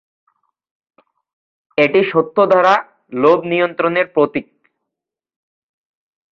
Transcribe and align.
এটি 1.77 2.01
সত্য 2.11 2.37
দ্বারা 2.51 2.73
লোভ 3.13 3.39
নিয়ন্ত্রণের 3.51 4.07
প্রতীক। 4.15 4.47